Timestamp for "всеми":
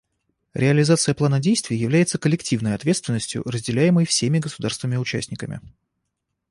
4.07-4.39